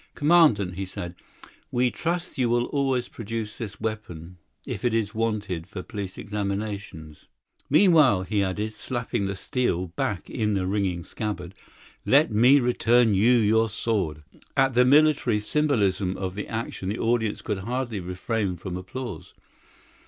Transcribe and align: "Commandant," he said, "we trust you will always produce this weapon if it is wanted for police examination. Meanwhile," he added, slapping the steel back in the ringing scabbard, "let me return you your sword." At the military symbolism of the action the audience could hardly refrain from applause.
"Commandant," 0.15 0.73
he 0.77 0.85
said, 0.87 1.13
"we 1.71 1.91
trust 1.91 2.35
you 2.39 2.49
will 2.49 2.65
always 2.65 3.07
produce 3.07 3.59
this 3.59 3.79
weapon 3.79 4.37
if 4.65 4.83
it 4.83 4.95
is 4.95 5.13
wanted 5.13 5.67
for 5.67 5.83
police 5.83 6.17
examination. 6.17 7.15
Meanwhile," 7.69 8.23
he 8.23 8.41
added, 8.43 8.73
slapping 8.73 9.27
the 9.27 9.35
steel 9.35 9.89
back 9.89 10.27
in 10.27 10.55
the 10.55 10.65
ringing 10.65 11.03
scabbard, 11.03 11.53
"let 12.03 12.31
me 12.31 12.59
return 12.59 13.13
you 13.13 13.33
your 13.37 13.69
sword." 13.69 14.23
At 14.57 14.73
the 14.73 14.85
military 14.85 15.39
symbolism 15.39 16.17
of 16.17 16.33
the 16.33 16.47
action 16.47 16.89
the 16.89 16.97
audience 16.97 17.43
could 17.43 17.59
hardly 17.59 17.99
refrain 17.99 18.57
from 18.57 18.77
applause. 18.77 19.35